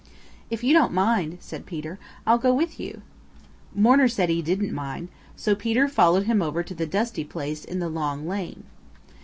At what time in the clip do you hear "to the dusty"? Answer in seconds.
6.63-7.23